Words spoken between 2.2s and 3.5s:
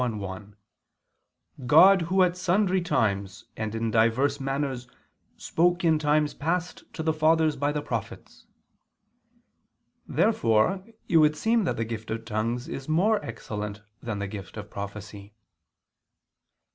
at sundry times